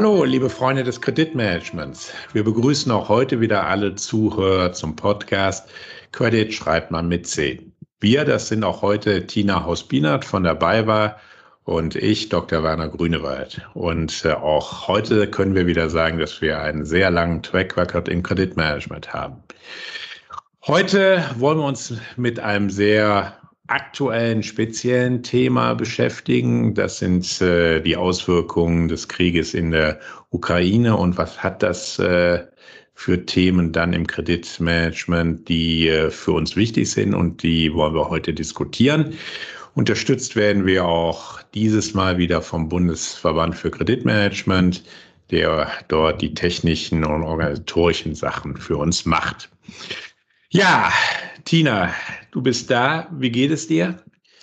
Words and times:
Hallo, 0.00 0.22
liebe 0.22 0.48
Freunde 0.48 0.84
des 0.84 1.00
Kreditmanagements. 1.00 2.12
Wir 2.32 2.44
begrüßen 2.44 2.92
auch 2.92 3.08
heute 3.08 3.40
wieder 3.40 3.66
alle 3.66 3.96
Zuhörer 3.96 4.72
zum 4.72 4.94
Podcast 4.94 5.68
Credit 6.12 6.54
schreibt 6.54 6.92
man 6.92 7.08
mit 7.08 7.26
C. 7.26 7.66
Wir, 7.98 8.24
das 8.24 8.46
sind 8.46 8.62
auch 8.62 8.80
heute 8.80 9.26
Tina 9.26 9.64
Hausbinert 9.64 10.24
von 10.24 10.44
der 10.44 10.54
BayWa 10.54 11.16
und 11.64 11.96
ich, 11.96 12.28
Dr. 12.28 12.62
Werner 12.62 12.88
Grünewald. 12.88 13.60
Und 13.74 14.24
äh, 14.24 14.34
auch 14.34 14.86
heute 14.86 15.28
können 15.28 15.56
wir 15.56 15.66
wieder 15.66 15.90
sagen, 15.90 16.20
dass 16.20 16.40
wir 16.40 16.60
einen 16.60 16.84
sehr 16.84 17.10
langen 17.10 17.42
Track 17.42 17.76
Record 17.76 18.08
im 18.08 18.22
Kreditmanagement 18.22 19.12
haben. 19.12 19.42
Heute 20.64 21.24
wollen 21.38 21.58
wir 21.58 21.66
uns 21.66 21.94
mit 22.16 22.38
einem 22.38 22.70
sehr 22.70 23.36
aktuellen, 23.68 24.42
speziellen 24.42 25.22
Thema 25.22 25.74
beschäftigen. 25.74 26.74
Das 26.74 26.98
sind 26.98 27.40
äh, 27.40 27.80
die 27.80 27.96
Auswirkungen 27.96 28.88
des 28.88 29.08
Krieges 29.08 29.54
in 29.54 29.70
der 29.70 30.00
Ukraine 30.30 30.96
und 30.96 31.16
was 31.16 31.42
hat 31.42 31.62
das 31.62 31.98
äh, 31.98 32.44
für 32.94 33.24
Themen 33.24 33.72
dann 33.72 33.92
im 33.92 34.06
Kreditmanagement, 34.06 35.48
die 35.48 35.88
äh, 35.88 36.10
für 36.10 36.32
uns 36.32 36.56
wichtig 36.56 36.90
sind 36.90 37.14
und 37.14 37.42
die 37.42 37.72
wollen 37.72 37.94
wir 37.94 38.08
heute 38.08 38.34
diskutieren. 38.34 39.14
Unterstützt 39.74 40.34
werden 40.34 40.66
wir 40.66 40.84
auch 40.84 41.40
dieses 41.54 41.94
Mal 41.94 42.18
wieder 42.18 42.42
vom 42.42 42.68
Bundesverband 42.68 43.54
für 43.54 43.70
Kreditmanagement, 43.70 44.82
der 45.30 45.70
dort 45.86 46.20
die 46.22 46.34
technischen 46.34 47.04
und 47.04 47.22
organisatorischen 47.22 48.14
Sachen 48.14 48.56
für 48.56 48.78
uns 48.78 49.04
macht. 49.04 49.48
Ja, 50.50 50.90
Tina, 51.44 51.92
du 52.30 52.42
bist 52.42 52.70
da. 52.70 53.08
Wie 53.12 53.30
geht 53.30 53.50
es 53.50 53.66
dir? 53.66 53.96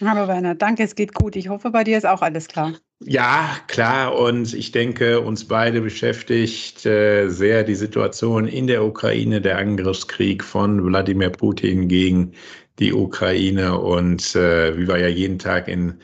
Hallo 0.03 0.27
Werner, 0.27 0.55
danke, 0.55 0.83
es 0.83 0.95
geht 0.95 1.13
gut. 1.13 1.35
Ich 1.37 1.47
hoffe, 1.47 1.71
bei 1.71 1.83
dir 1.85 1.97
ist 1.97 2.05
auch 2.05 2.21
alles 2.21 2.47
klar. 2.47 2.73
Ja, 2.99 3.57
klar. 3.67 4.17
Und 4.17 4.53
ich 4.53 4.71
denke, 4.71 5.21
uns 5.21 5.45
beide 5.45 5.81
beschäftigt 5.81 6.85
äh, 6.85 7.29
sehr 7.29 7.63
die 7.63 7.75
Situation 7.75 8.47
in 8.47 8.67
der 8.67 8.83
Ukraine, 8.83 9.41
der 9.41 9.57
Angriffskrieg 9.57 10.43
von 10.43 10.83
Wladimir 10.83 11.29
Putin 11.29 11.87
gegen 11.87 12.33
die 12.79 12.93
Ukraine. 12.93 13.79
Und 13.79 14.35
äh, 14.35 14.77
wie 14.77 14.87
wir 14.87 14.97
ja 14.97 15.07
jeden 15.07 15.39
Tag 15.39 15.67
in 15.67 15.95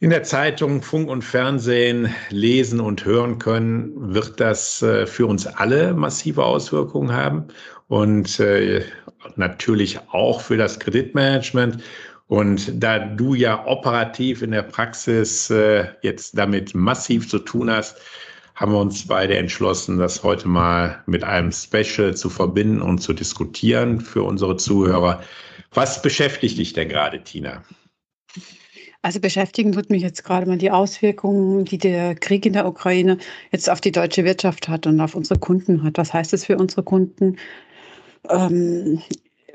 in 0.00 0.08
der 0.08 0.22
Zeitung, 0.22 0.80
Funk 0.80 1.10
und 1.10 1.22
Fernsehen 1.22 2.14
lesen 2.30 2.80
und 2.80 3.04
hören 3.04 3.38
können, 3.38 4.14
wird 4.14 4.40
das 4.40 4.80
äh, 4.80 5.06
für 5.06 5.26
uns 5.26 5.46
alle 5.46 5.92
massive 5.92 6.42
Auswirkungen 6.42 7.12
haben 7.12 7.48
und 7.88 8.40
äh, 8.40 8.82
natürlich 9.36 9.98
auch 10.10 10.40
für 10.40 10.56
das 10.56 10.80
Kreditmanagement. 10.80 11.82
Und 12.28 12.82
da 12.82 12.98
du 12.98 13.34
ja 13.34 13.66
operativ 13.66 14.40
in 14.40 14.52
der 14.52 14.62
Praxis 14.62 15.50
äh, 15.50 15.88
jetzt 16.00 16.38
damit 16.38 16.74
massiv 16.74 17.28
zu 17.28 17.38
tun 17.38 17.70
hast, 17.70 17.98
haben 18.54 18.72
wir 18.72 18.78
uns 18.78 19.06
beide 19.06 19.36
entschlossen, 19.36 19.98
das 19.98 20.22
heute 20.22 20.48
mal 20.48 21.02
mit 21.06 21.24
einem 21.24 21.52
Special 21.52 22.16
zu 22.16 22.30
verbinden 22.30 22.80
und 22.80 23.00
zu 23.00 23.12
diskutieren 23.12 24.00
für 24.00 24.22
unsere 24.22 24.56
Zuhörer. 24.56 25.22
Was 25.74 26.00
beschäftigt 26.00 26.56
dich 26.56 26.72
denn 26.72 26.88
gerade, 26.88 27.22
Tina? 27.22 27.62
Also 29.02 29.18
beschäftigen 29.18 29.72
tut 29.72 29.88
mich 29.88 30.02
jetzt 30.02 30.24
gerade 30.24 30.46
mal 30.46 30.58
die 30.58 30.70
Auswirkungen, 30.70 31.64
die 31.64 31.78
der 31.78 32.14
Krieg 32.14 32.44
in 32.44 32.52
der 32.52 32.66
Ukraine 32.66 33.16
jetzt 33.50 33.70
auf 33.70 33.80
die 33.80 33.92
deutsche 33.92 34.24
Wirtschaft 34.24 34.68
hat 34.68 34.86
und 34.86 35.00
auf 35.00 35.14
unsere 35.14 35.40
Kunden 35.40 35.82
hat. 35.82 35.96
Was 35.96 36.12
heißt 36.12 36.34
das 36.34 36.44
für 36.44 36.58
unsere 36.58 36.82
Kunden? 36.82 37.36
Ähm, 38.28 39.00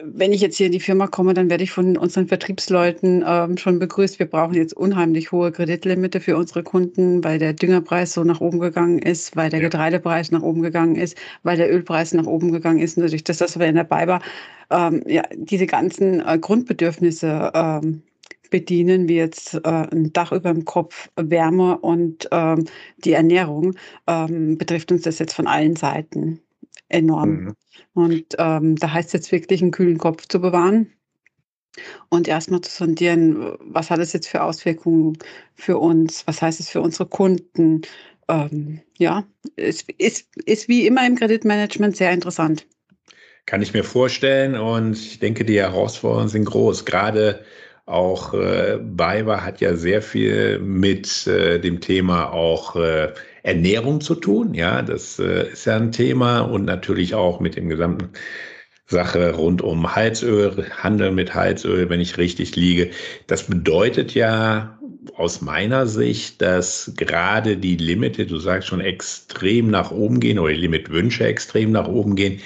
wenn 0.04 0.34
ich 0.34 0.42
jetzt 0.42 0.58
hier 0.58 0.66
in 0.66 0.72
die 0.72 0.80
Firma 0.80 1.08
komme, 1.08 1.34
dann 1.34 1.50
werde 1.50 1.64
ich 1.64 1.72
von 1.72 1.96
unseren 1.98 2.28
Vertriebsleuten 2.28 3.24
ähm, 3.26 3.58
schon 3.58 3.80
begrüßt. 3.80 4.20
Wir 4.20 4.26
brauchen 4.26 4.56
jetzt 4.56 4.76
unheimlich 4.76 5.32
hohe 5.32 5.52
Kreditlimite 5.52 6.20
für 6.20 6.38
unsere 6.38 6.64
Kunden, 6.64 7.24
weil 7.24 7.40
der 7.40 7.54
Düngerpreis 7.54 8.14
so 8.14 8.24
nach 8.24 8.42
oben 8.42 8.60
gegangen 8.60 9.00
ist, 9.00 9.36
weil 9.36 9.50
der 9.50 9.60
ja. 9.60 9.68
Getreidepreis 9.68 10.32
nach 10.32 10.42
oben 10.42 10.62
gegangen 10.64 10.96
ist, 10.96 11.18
weil 11.44 11.58
der 11.58 11.72
Ölpreis 11.72 12.14
nach 12.14 12.26
oben 12.26 12.52
gegangen 12.52 12.80
ist. 12.80 12.98
Natürlich, 12.98 13.24
dass 13.24 13.38
das 13.38 13.58
wir 13.60 13.68
in 13.68 13.76
der 13.76 13.84
BayWa 13.84 14.22
ähm, 14.72 15.04
ja, 15.06 15.24
diese 15.36 15.68
ganzen 15.68 16.26
äh, 16.26 16.38
Grundbedürfnisse 16.40 17.52
ähm, 17.54 18.02
bedienen, 18.50 19.08
wie 19.08 19.16
jetzt 19.16 19.56
äh, 19.56 19.60
ein 19.64 20.12
Dach 20.14 20.32
über 20.32 20.54
dem 20.54 20.66
Kopf, 20.66 21.10
Wärme 21.16 21.78
und 21.78 22.28
ähm, 22.32 22.66
die 22.98 23.14
Ernährung, 23.14 23.76
ähm, 24.08 24.58
betrifft 24.58 24.92
uns 24.92 25.04
das 25.04 25.20
jetzt 25.20 25.34
von 25.34 25.48
allen 25.48 25.76
Seiten 25.76 26.40
enorm. 26.90 27.30
Mhm. 27.30 27.54
Und 27.94 28.26
ähm, 28.38 28.76
da 28.76 28.94
heißt 28.94 29.10
es 29.10 29.14
jetzt 29.14 29.32
wirklich, 29.32 29.62
einen 29.62 29.72
kühlen 29.72 29.98
Kopf 29.98 30.28
zu 30.28 30.40
bewahren 30.40 30.92
und 32.10 32.28
erstmal 32.28 32.62
zu 32.62 32.72
sondieren, 32.72 33.56
was 33.60 33.90
hat 33.90 34.00
es 34.00 34.14
jetzt 34.14 34.28
für 34.28 34.44
Auswirkungen 34.44 35.18
für 35.56 35.78
uns, 35.78 36.26
was 36.28 36.42
heißt 36.42 36.60
es 36.60 36.70
für 36.70 36.82
unsere 36.82 37.08
Kunden. 37.08 37.82
Ähm, 38.28 38.82
ja, 38.98 39.24
es 39.56 39.86
ist, 39.98 40.28
ist 40.46 40.68
wie 40.68 40.88
immer 40.88 41.06
im 41.06 41.16
Kreditmanagement 41.16 41.96
sehr 41.96 42.12
interessant. 42.12 42.66
Kann 43.46 43.62
ich 43.62 43.74
mir 43.74 43.84
vorstellen 43.84 44.56
und 44.56 44.94
ich 44.94 45.20
denke, 45.20 45.46
die 45.46 45.60
Herausforderungen 45.60 46.30
sind 46.30 46.46
groß. 46.46 46.86
Gerade 46.86 47.46
auch 47.86 48.34
äh, 48.34 48.80
BayWa 48.82 49.42
hat 49.42 49.62
ja 49.62 49.76
sehr 49.76 50.02
viel 50.02 50.60
mit 50.60 51.28
äh, 51.28 51.60
dem 51.60 51.82
Thema 51.82 52.32
auch 52.32 52.76
äh, 52.76 53.14
Ernährung 53.44 54.02
zu 54.02 54.16
tun. 54.16 54.54
Ja, 54.54 54.82
das 54.82 55.20
äh, 55.20 55.52
ist 55.52 55.66
ja 55.66 55.76
ein 55.76 55.92
Thema 55.92 56.40
und 56.42 56.66
natürlich 56.66 57.14
auch 57.14 57.40
mit 57.40 57.56
dem 57.56 57.70
gesamten 57.70 58.10
Sache 58.88 59.34
rund 59.34 59.62
um 59.62 59.96
Heizöl, 59.96 60.68
Handel 60.78 61.12
mit 61.12 61.34
Heizöl, 61.34 61.90
wenn 61.90 62.02
ich 62.02 62.18
richtig 62.18 62.56
liege. 62.56 62.92
Das 63.28 63.44
bedeutet 63.44 64.14
ja 64.14 64.80
aus 65.16 65.42
meiner 65.42 65.88
Sicht, 65.88 66.42
dass 66.42 66.92
gerade 66.96 67.58
die 67.58 67.78
Limite, 67.78 68.26
du 68.26 68.38
sagst 68.38 68.68
schon, 68.68 68.82
extrem 68.82 69.70
nach 69.70 69.92
oben 69.92 70.20
gehen 70.20 70.40
oder 70.40 70.54
die 70.54 70.62
Limitwünsche 70.62 71.26
extrem 71.26 71.72
nach 71.72 71.88
oben 71.88 72.16
gehen. 72.16 72.42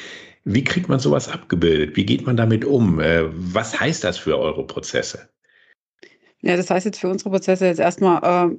Wie 0.45 0.63
kriegt 0.63 0.89
man 0.89 0.99
sowas 0.99 1.29
abgebildet? 1.29 1.95
Wie 1.95 2.05
geht 2.05 2.25
man 2.25 2.37
damit 2.37 2.65
um? 2.65 2.99
Äh, 2.99 3.25
was 3.31 3.79
heißt 3.79 4.03
das 4.03 4.17
für 4.17 4.37
eure 4.37 4.65
Prozesse? 4.65 5.29
Ja, 6.41 6.55
das 6.55 6.69
heißt 6.69 6.85
jetzt 6.85 6.99
für 6.99 7.09
unsere 7.09 7.29
Prozesse 7.29 7.65
jetzt 7.65 7.79
erstmal 7.79 8.51
äh, 8.51 8.55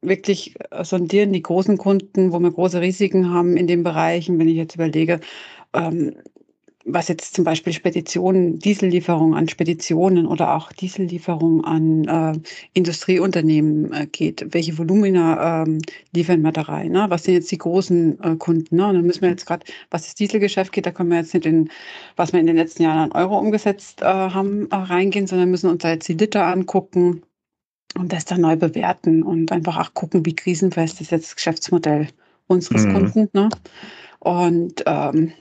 wirklich 0.00 0.54
sondieren 0.82 1.32
die 1.32 1.42
großen 1.42 1.76
Kunden, 1.76 2.32
wo 2.32 2.38
wir 2.38 2.50
große 2.50 2.80
Risiken 2.80 3.30
haben 3.30 3.56
in 3.56 3.66
den 3.66 3.82
Bereichen. 3.82 4.38
Wenn 4.38 4.48
ich 4.48 4.56
jetzt 4.56 4.74
überlege, 4.74 5.20
ähm, 5.74 6.14
was 6.88 7.08
jetzt 7.08 7.34
zum 7.34 7.44
Beispiel 7.44 7.72
Speditionen, 7.72 8.58
Diesellieferungen 8.58 9.34
an 9.34 9.48
Speditionen 9.48 10.26
oder 10.26 10.54
auch 10.54 10.72
Diesellieferungen 10.72 11.64
an 11.64 12.04
äh, 12.04 12.40
Industrieunternehmen 12.72 13.92
äh, 13.92 14.06
geht. 14.06 14.46
Welche 14.52 14.76
Volumina 14.78 15.62
ähm, 15.62 15.78
liefern 16.14 16.42
wir 16.42 16.52
da 16.52 16.62
rein? 16.62 16.92
Ne? 16.92 17.06
Was 17.08 17.24
sind 17.24 17.34
jetzt 17.34 17.50
die 17.50 17.58
großen 17.58 18.22
äh, 18.22 18.36
Kunden? 18.36 18.76
Ne? 18.76 18.86
Und 18.88 18.94
dann 18.94 19.06
müssen 19.06 19.22
wir 19.22 19.30
jetzt 19.30 19.46
gerade, 19.46 19.64
was 19.90 20.04
das 20.04 20.14
Dieselgeschäft 20.14 20.72
geht, 20.72 20.86
da 20.86 20.90
können 20.90 21.10
wir 21.10 21.18
jetzt 21.18 21.34
nicht 21.34 21.46
in, 21.46 21.70
was 22.16 22.32
wir 22.32 22.40
in 22.40 22.46
den 22.46 22.56
letzten 22.56 22.82
Jahren 22.82 23.10
an 23.10 23.12
Euro 23.12 23.38
umgesetzt 23.38 24.02
äh, 24.02 24.04
haben, 24.04 24.70
äh, 24.70 24.76
reingehen, 24.76 25.26
sondern 25.26 25.50
müssen 25.50 25.70
uns 25.70 25.82
da 25.82 25.90
jetzt 25.90 26.08
die 26.08 26.14
Liter 26.14 26.46
angucken 26.46 27.22
und 27.96 28.12
das 28.12 28.24
dann 28.24 28.40
neu 28.40 28.56
bewerten 28.56 29.22
und 29.22 29.52
einfach 29.52 29.78
auch 29.78 29.94
gucken, 29.94 30.24
wie 30.24 30.34
krisenfest 30.34 31.00
ist 31.00 31.10
jetzt 31.10 31.28
das 31.28 31.36
Geschäftsmodell 31.36 32.08
unseres 32.46 32.84
mhm. 32.84 32.92
Kunden. 32.92 33.28
Ne? 33.32 33.48
Und 34.20 34.82
ähm, 34.86 35.32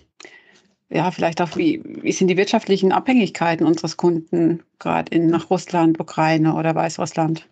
ja, 0.90 1.12
vielleicht 1.12 1.42
auch, 1.42 1.56
wie, 1.58 1.82
wie 1.84 2.12
sind 2.12 2.28
die 2.28 2.38
wirtschaftlichen 2.38 2.92
Abhängigkeiten 2.92 3.66
unseres 3.66 3.98
Kunden, 3.98 4.64
gerade 4.80 5.14
in 5.14 5.28
nach 5.28 5.50
Russland, 5.50 6.00
Ukraine 6.00 6.56
oder 6.56 6.74
Weißrussland? 6.76 7.48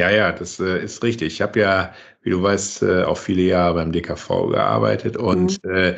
Ja, 0.00 0.10
ja, 0.10 0.32
das 0.32 0.58
äh, 0.58 0.82
ist 0.82 1.02
richtig. 1.02 1.34
Ich 1.34 1.42
habe 1.42 1.60
ja, 1.60 1.92
wie 2.22 2.30
du 2.30 2.42
weißt, 2.42 2.82
äh, 2.82 3.02
auch 3.04 3.18
viele 3.18 3.42
Jahre 3.42 3.74
beim 3.74 3.92
DKV 3.92 4.48
gearbeitet 4.48 5.16
und 5.16 5.62
mhm. 5.64 5.70
äh, 5.70 5.96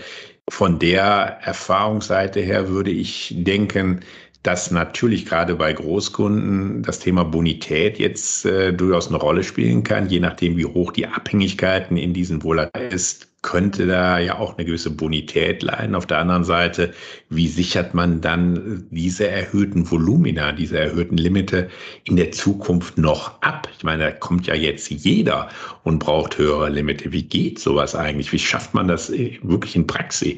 von 0.51 0.79
der 0.79 1.39
Erfahrungsseite 1.43 2.41
her 2.41 2.69
würde 2.69 2.91
ich 2.91 3.35
denken, 3.39 4.01
dass 4.45 4.71
natürlich 4.71 5.25
gerade 5.25 5.55
bei 5.55 5.73
Großkunden 5.73 6.83
das 6.83 7.01
Thema 7.01 7.25
Bonität 7.25 7.99
jetzt 7.99 8.45
äh, 8.45 8.75
durchaus 8.75 9.09
eine 9.09 9.17
Rolle 9.17 9.43
spielen 9.43 9.83
kann, 9.83 10.09
je 10.09 10.21
nachdem, 10.21 10.59
wie 10.59 10.67
hoch 10.67 10.93
die 10.93 11.07
Abhängigkeiten 11.07 11.97
in 11.97 12.13
diesen 12.13 12.43
Volata 12.43 12.79
ist, 12.79 13.29
könnte 13.41 13.87
da 13.87 14.19
ja 14.19 14.39
auch 14.39 14.57
eine 14.57 14.67
gewisse 14.67 14.91
Bonität 14.91 15.63
leiden. 15.63 15.95
Auf 15.95 16.07
der 16.07 16.19
anderen 16.19 16.45
Seite, 16.45 16.93
wie 17.31 17.49
sichert 17.49 17.95
man 17.95 18.21
dann 18.21 18.87
diese 18.91 19.29
erhöhten 19.29 19.91
Volumina, 19.91 20.53
diese 20.53 20.79
erhöhten 20.79 21.17
Limite 21.17 21.69
in 22.05 22.17
der 22.17 22.33
Zukunft 22.33 22.99
noch 22.99 23.41
ab? 23.41 23.69
Ich 23.77 23.83
meine, 23.83 24.05
da 24.05 24.11
kommt 24.11 24.47
ja 24.47 24.55
jetzt 24.55 24.91
jeder 24.91 25.49
und 25.85 26.01
braucht 26.01 26.37
höhere 26.37 26.69
Limite. 26.69 27.13
Wie 27.13 27.23
geht 27.23 27.59
sowas 27.59 27.95
eigentlich? 27.95 28.31
Wie 28.33 28.39
schafft 28.39 28.75
man 28.75 28.89
das 28.89 29.09
äh, 29.09 29.39
wirklich 29.43 29.75
in 29.75 29.87
Praxis? 29.87 30.37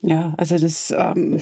Ja, 0.00 0.34
also 0.36 0.58
das 0.58 0.92
ähm, 0.96 1.40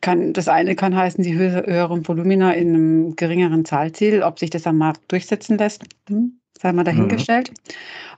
kann, 0.00 0.32
das 0.32 0.48
eine 0.48 0.74
kann 0.74 0.96
heißen, 0.96 1.22
die 1.22 1.34
höheren 1.34 2.06
Volumina 2.06 2.52
in 2.52 2.74
einem 2.74 3.16
geringeren 3.16 3.64
Zahlziel. 3.64 4.22
Ob 4.22 4.38
sich 4.38 4.50
das 4.50 4.66
am 4.66 4.78
Markt 4.78 5.00
durchsetzen 5.10 5.58
lässt, 5.58 5.84
hm, 6.08 6.38
sei 6.58 6.72
mal 6.72 6.84
dahingestellt. 6.84 7.50
Mhm. 7.50 7.54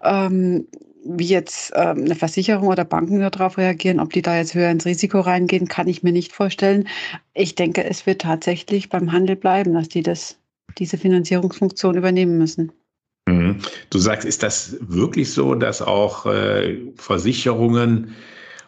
Ähm, 0.02 0.66
wie 1.04 1.26
jetzt 1.26 1.72
ähm, 1.74 2.04
eine 2.04 2.14
Versicherung 2.14 2.68
oder 2.68 2.84
Banken 2.84 3.20
darauf 3.20 3.58
reagieren, 3.58 4.00
ob 4.00 4.12
die 4.12 4.22
da 4.22 4.36
jetzt 4.36 4.54
höher 4.54 4.70
ins 4.70 4.86
Risiko 4.86 5.20
reingehen, 5.20 5.68
kann 5.68 5.86
ich 5.86 6.02
mir 6.02 6.12
nicht 6.12 6.32
vorstellen. 6.32 6.88
Ich 7.34 7.54
denke, 7.54 7.84
es 7.84 8.06
wird 8.06 8.22
tatsächlich 8.22 8.88
beim 8.88 9.12
Handel 9.12 9.36
bleiben, 9.36 9.74
dass 9.74 9.88
die 9.88 10.02
das, 10.02 10.38
diese 10.78 10.96
Finanzierungsfunktion 10.96 11.96
übernehmen 11.96 12.38
müssen. 12.38 12.72
Mhm. 13.26 13.58
Du 13.90 13.98
sagst, 13.98 14.26
ist 14.26 14.42
das 14.42 14.76
wirklich 14.80 15.30
so, 15.30 15.54
dass 15.54 15.82
auch 15.82 16.26
äh, 16.26 16.78
Versicherungen, 16.96 18.14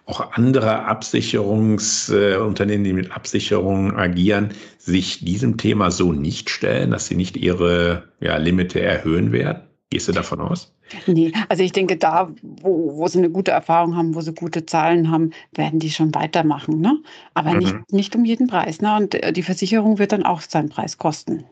auch 0.07 0.33
andere 0.33 0.85
Absicherungsunternehmen, 0.85 2.85
äh, 2.85 2.89
die 2.89 2.95
mit 2.95 3.13
Absicherungen 3.13 3.97
agieren, 3.97 4.51
sich 4.79 5.25
diesem 5.25 5.57
Thema 5.57 5.91
so 5.91 6.13
nicht 6.13 6.49
stellen, 6.49 6.93
dass 6.93 7.07
sie 7.07 7.17
nicht 7.17 7.37
ihre 7.37 8.05
ja, 8.21 8.37
Limite 8.37 8.81
erhöhen 8.81 9.33
werden? 9.33 9.63
Gehst 9.91 10.09
du 10.09 10.13
davon 10.13 10.41
aus? 10.41 10.73
Nee, 11.07 11.33
also 11.49 11.65
ich 11.65 11.73
denke, 11.73 11.97
da, 11.97 12.31
wo, 12.43 12.97
wo 12.97 13.09
sie 13.09 13.19
eine 13.19 13.31
gute 13.31 13.51
Erfahrung 13.51 13.97
haben, 13.97 14.15
wo 14.15 14.21
sie 14.21 14.33
gute 14.33 14.65
Zahlen 14.65 15.11
haben, 15.11 15.33
werden 15.53 15.81
die 15.81 15.91
schon 15.91 16.15
weitermachen. 16.15 16.81
Ne? 16.81 16.99
Aber 17.35 17.53
mhm. 17.53 17.59
nicht, 17.59 17.93
nicht 17.93 18.17
um 18.17 18.25
jeden 18.25 18.47
Preis. 18.47 18.81
Ne? 18.81 18.97
Und 18.97 19.17
äh, 19.17 19.33
die 19.33 19.43
Versicherung 19.43 19.99
wird 19.99 20.13
dann 20.13 20.25
auch 20.25 20.41
seinen 20.41 20.69
Preis 20.69 20.99
kosten. 20.99 21.45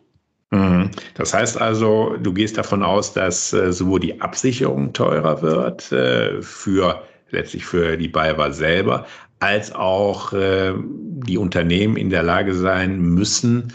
Mhm. 0.51 0.91
Das 1.15 1.35
heißt 1.35 1.61
also, 1.61 2.17
du 2.23 2.33
gehst 2.33 2.57
davon 2.57 2.85
aus, 2.85 3.13
dass 3.13 3.53
äh, 3.53 3.73
sowohl 3.73 3.99
die 3.99 4.21
Absicherung 4.21 4.93
teurer 4.93 5.43
wird 5.43 5.83
für 5.83 7.03
letztlich 7.31 7.65
für 7.65 7.97
die 7.97 8.09
BayWa 8.09 8.53
selber, 8.53 9.07
als 9.41 9.73
auch 9.73 10.33
äh, 10.33 10.75
die 10.77 11.39
Unternehmen 11.39 11.97
in 11.97 12.11
der 12.11 12.23
Lage 12.23 12.55
sein 12.55 13.01
müssen, 13.01 13.73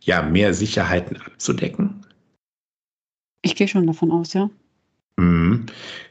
ja, 0.00 0.22
mehr 0.22 0.52
Sicherheiten 0.54 1.16
abzudecken? 1.16 2.04
Ich 3.42 3.56
gehe 3.56 3.68
schon 3.68 3.86
davon 3.86 4.10
aus, 4.10 4.32
ja. 4.32 4.50
Mhm. 5.16 5.66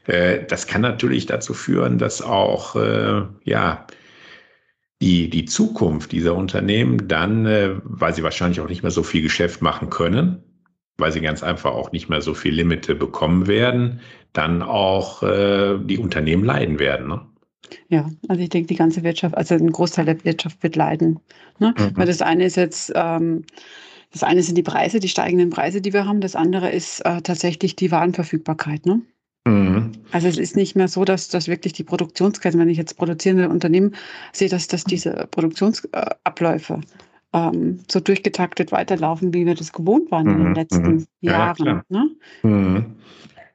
Äh, 0.06 0.46
das 0.46 0.68
kann 0.68 0.82
natürlich 0.82 1.26
dazu 1.26 1.54
führen, 1.54 1.98
dass 1.98 2.22
auch 2.22 2.76
äh, 2.76 3.24
ja, 3.44 3.88
die, 5.02 5.30
die 5.30 5.46
Zukunft 5.46 6.12
dieser 6.12 6.36
Unternehmen 6.36 7.08
dann, 7.08 7.46
äh, 7.46 7.76
weil 7.84 8.14
sie 8.14 8.24
wahrscheinlich 8.24 8.62
auch 8.62 8.70
nicht 8.70 8.84
mehr 8.84 8.92
so 8.92 9.04
viel 9.04 9.22
Geschäft 9.22 9.62
machen 9.62 9.90
können, 9.90 10.44
weil 10.98 11.12
sie 11.12 11.22
ganz 11.22 11.44
einfach 11.44 11.72
auch 11.72 11.92
nicht 11.92 12.10
mehr 12.10 12.22
so 12.22 12.34
viel 12.34 12.54
Limite 12.54 12.96
bekommen 12.96 13.48
werden, 13.48 14.02
dann 14.34 14.62
auch 14.62 15.24
äh, 15.24 15.78
die 15.84 15.98
Unternehmen 15.98 16.44
leiden 16.44 16.80
werden. 16.80 17.08
Ne? 17.08 17.22
Ja, 17.90 18.10
also 18.28 18.42
ich 18.42 18.50
denke, 18.50 18.68
die 18.68 18.76
ganze 18.76 19.04
Wirtschaft, 19.04 19.36
also 19.36 19.56
ein 19.56 19.72
Großteil 19.72 20.06
der 20.06 20.24
Wirtschaft 20.24 20.62
wird 20.64 20.76
leiden. 20.76 21.20
Ne? 21.60 21.74
Mhm. 21.78 21.98
Weil 21.98 22.08
das 22.08 22.22
eine 22.22 22.46
ist 22.46 22.58
jetzt, 22.58 22.92
ähm, 22.96 23.44
das 24.12 24.24
eine 24.24 24.44
sind 24.44 24.58
die 24.58 24.64
Preise, 24.64 25.00
die 25.00 25.10
steigenden 25.10 25.50
Preise, 25.50 25.82
die 25.82 25.94
wir 25.94 26.06
haben. 26.06 26.22
Das 26.22 26.36
andere 26.36 26.70
ist 26.70 27.00
äh, 27.06 27.22
tatsächlich 27.22 27.76
die 27.76 27.92
Warenverfügbarkeit. 27.92 28.86
Ne? 28.86 29.02
Mhm. 29.46 29.92
Also 30.12 30.28
es 30.28 30.38
ist 30.38 30.56
nicht 30.56 30.76
mehr 30.76 30.88
so, 30.88 31.06
dass, 31.06 31.30
dass 31.30 31.48
wirklich 31.48 31.74
die 31.74 31.84
Produktionsketten, 31.84 32.60
wenn 32.60 32.70
ich 32.70 32.78
jetzt 32.78 32.98
produzierende 32.98 33.50
Unternehmen 33.50 33.96
sehe, 34.34 34.50
dass, 34.50 34.68
dass 34.68 34.84
diese 34.84 35.28
Produktionsabläufe 35.32 36.82
ähm, 37.34 37.80
so 37.90 38.00
durchgetaktet 38.00 38.72
weiterlaufen, 38.72 39.34
wie 39.34 39.46
wir 39.46 39.56
das 39.56 39.72
gewohnt 39.72 40.12
waren 40.12 40.26
mhm. 40.26 40.32
in 40.32 40.38
den 40.38 40.48
mhm. 40.50 40.56
letzten 40.56 40.92
mhm. 40.92 41.08
Jahren. 41.22 41.66
Ja, 41.66 41.84
ne? 41.90 42.10
mhm. 42.44 42.96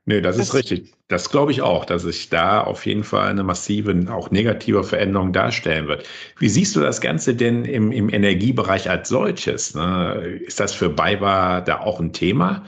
Nee, 0.08 0.20
das, 0.20 0.37
das 0.37 0.49
ist 0.49 0.55
richtig. 0.55 0.94
Das 1.08 1.31
glaube 1.31 1.50
ich 1.50 1.62
auch, 1.62 1.84
dass 1.84 2.02
sich 2.02 2.28
da 2.28 2.61
auf 2.61 2.87
jeden 2.87 3.02
Fall 3.02 3.28
eine 3.28 3.43
massive, 3.43 4.06
auch 4.08 4.31
negative 4.31 4.84
Veränderung 4.84 5.32
darstellen 5.32 5.88
wird. 5.88 6.06
Wie 6.38 6.49
siehst 6.49 6.76
du 6.76 6.81
das 6.81 7.00
Ganze 7.00 7.34
denn 7.34 7.64
im, 7.64 7.90
im 7.90 8.08
Energiebereich 8.08 8.88
als 8.88 9.08
solches? 9.08 9.75
Ne? 9.75 10.40
Ist 10.46 10.61
das 10.61 10.73
für 10.73 10.88
BayWa 10.88 11.61
da 11.61 11.81
auch 11.81 11.99
ein 11.99 12.12
Thema? 12.12 12.64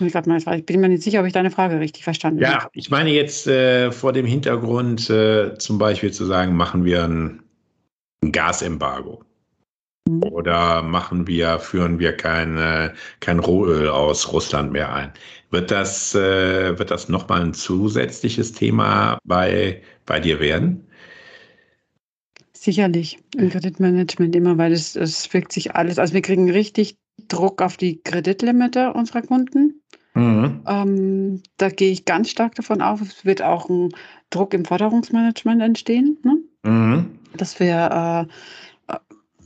Ich 0.00 0.66
bin 0.66 0.80
mir 0.80 0.88
nicht 0.88 1.02
sicher, 1.02 1.20
ob 1.20 1.26
ich 1.26 1.32
deine 1.32 1.50
Frage 1.50 1.78
richtig 1.78 2.04
verstanden 2.04 2.44
habe. 2.44 2.64
Ja, 2.64 2.68
ich 2.72 2.90
meine 2.90 3.10
jetzt 3.10 3.46
äh, 3.46 3.92
vor 3.92 4.12
dem 4.12 4.26
Hintergrund 4.26 5.10
äh, 5.10 5.56
zum 5.58 5.78
Beispiel 5.78 6.12
zu 6.12 6.24
sagen, 6.24 6.56
machen 6.56 6.84
wir 6.84 7.04
ein, 7.04 7.42
ein 8.24 8.32
Gasembargo. 8.32 9.22
Mhm. 10.08 10.22
Oder 10.22 10.82
machen 10.82 11.26
wir, 11.26 11.58
führen 11.58 11.98
wir 11.98 12.16
kein, 12.16 12.56
äh, 12.56 12.92
kein 13.20 13.38
Rohöl 13.38 13.88
aus 13.88 14.32
Russland 14.32 14.72
mehr 14.72 14.92
ein? 14.92 15.12
Wird 15.50 15.70
das, 15.70 16.14
äh, 16.14 16.78
wird 16.78 16.90
das 16.90 17.08
nochmal 17.08 17.42
ein 17.42 17.54
zusätzliches 17.54 18.52
Thema 18.52 19.18
bei, 19.24 19.82
bei 20.06 20.20
dir 20.20 20.40
werden? 20.40 20.86
Sicherlich 22.52 23.18
im 23.36 23.50
Kreditmanagement 23.50 24.36
immer, 24.36 24.58
weil 24.58 24.72
es, 24.72 24.94
es 24.94 25.32
wirkt 25.32 25.52
sich 25.52 25.74
alles. 25.74 25.98
Also 25.98 26.14
wir 26.14 26.22
kriegen 26.22 26.50
richtig 26.50 26.96
Druck 27.28 27.62
auf 27.62 27.76
die 27.76 28.02
Kreditlimite 28.02 28.92
unserer 28.92 29.22
Kunden. 29.22 29.82
Mhm. 30.14 30.60
Ähm, 30.66 31.42
da 31.56 31.68
gehe 31.68 31.92
ich 31.92 32.04
ganz 32.04 32.30
stark 32.30 32.54
davon 32.56 32.82
aus, 32.82 33.00
es 33.00 33.24
wird 33.24 33.42
auch 33.42 33.68
ein 33.68 33.90
Druck 34.30 34.54
im 34.54 34.64
Forderungsmanagement 34.64 35.62
entstehen, 35.62 36.18
ne? 36.24 36.38
mhm. 36.64 37.18
dass 37.36 37.60
wir 37.60 38.26
äh, 38.28 38.32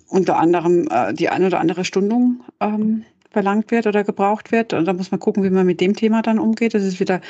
unter 0.08 0.36
anderem 0.38 0.88
äh, 0.90 1.12
die 1.12 1.28
eine 1.28 1.46
oder 1.46 1.60
andere 1.60 1.84
Stundung 1.84 2.42
ähm, 2.60 3.04
verlangt 3.30 3.70
wird 3.70 3.86
oder 3.86 4.04
gebraucht 4.04 4.52
wird. 4.52 4.72
Und 4.72 4.84
da 4.86 4.92
muss 4.92 5.10
man 5.10 5.20
gucken, 5.20 5.42
wie 5.42 5.50
man 5.50 5.66
mit 5.66 5.80
dem 5.80 5.94
Thema 5.94 6.22
dann 6.22 6.38
umgeht. 6.38 6.74
Das 6.74 6.84
ist 6.84 7.00
wieder, 7.00 7.20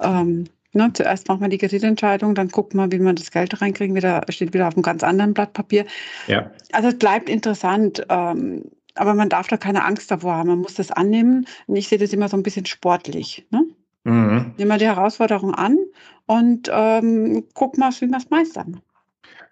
ähm, 0.00 0.44
ne, 0.72 0.90
zuerst 0.92 1.28
macht 1.28 1.40
man 1.40 1.50
die 1.50 1.58
Kreditentscheidung, 1.58 2.34
dann 2.34 2.48
guckt 2.48 2.74
man, 2.74 2.90
wie 2.92 2.98
man 2.98 3.16
das 3.16 3.30
Geld 3.30 3.60
reinkriegen, 3.60 3.94
wieder, 3.94 4.22
steht 4.30 4.54
wieder 4.54 4.68
auf 4.68 4.74
einem 4.74 4.82
ganz 4.82 5.02
anderen 5.02 5.34
Blatt 5.34 5.52
Papier. 5.52 5.84
Ja. 6.26 6.50
Also 6.72 6.88
es 6.88 6.98
bleibt 6.98 7.28
interessant. 7.28 8.04
Ähm, 8.08 8.64
aber 8.94 9.14
man 9.14 9.28
darf 9.28 9.46
da 9.46 9.56
keine 9.56 9.84
Angst 9.84 10.10
davor 10.10 10.34
haben. 10.34 10.48
Man 10.48 10.58
muss 10.58 10.74
das 10.74 10.90
annehmen. 10.90 11.46
Und 11.66 11.76
ich 11.76 11.88
sehe 11.88 11.98
das 11.98 12.12
immer 12.12 12.28
so 12.28 12.36
ein 12.36 12.42
bisschen 12.42 12.66
sportlich. 12.66 13.46
Ne? 13.50 13.64
Mhm. 14.04 14.54
Nimm 14.56 14.68
mal 14.68 14.78
die 14.78 14.86
Herausforderung 14.86 15.54
an 15.54 15.78
und 16.26 16.70
ähm, 16.72 17.44
guck 17.54 17.78
mal, 17.78 17.92
wie 17.92 18.08
wir 18.08 18.16
es 18.16 18.30
meistern. 18.30 18.80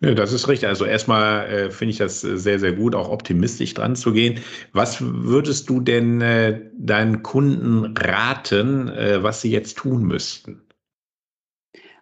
Ja, 0.01 0.15
das 0.15 0.33
ist 0.33 0.47
richtig. 0.47 0.69
Also 0.69 0.85
erstmal 0.85 1.47
äh, 1.49 1.71
finde 1.71 1.91
ich 1.91 1.99
das 1.99 2.21
sehr, 2.21 2.59
sehr 2.61 2.73
gut, 2.73 2.95
auch 2.95 3.09
optimistisch 3.09 3.75
dran 3.75 3.97
zu 3.97 4.13
gehen. 4.13 4.41
Was 4.73 4.99
würdest 5.01 5.69
du 5.69 5.81
denn 5.81 6.21
äh, 6.21 6.61
deinen 6.79 7.23
Kunden 7.25 7.97
raten, 7.97 8.89
äh, 8.89 9.23
was 9.23 9.41
sie 9.41 9.51
jetzt 9.51 9.77
tun 9.77 10.05
müssten? 10.05 10.63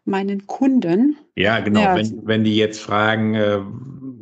Meinen 0.05 0.47
Kunden? 0.47 1.17
Ja, 1.37 1.61
genau. 1.61 1.81
Ja. 1.81 1.97
Wenn, 1.97 2.21
wenn 2.27 2.45
die 2.45 2.57
jetzt 2.57 2.81
fragen, 2.81 3.35
äh, 3.35 3.61